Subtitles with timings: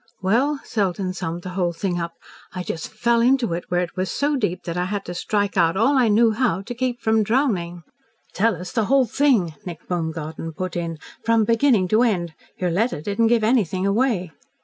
[0.23, 2.13] "Well," Selden summed the whole thing up,
[2.53, 5.57] "I just FELL into it where it was so deep that I had to strike
[5.57, 7.83] out all I knew how to keep from drowning."
[8.33, 12.33] "Tell us the whole thing," Nick Baumgarten put in; "from beginning to end.
[12.57, 14.31] Your letter didn't give anything away."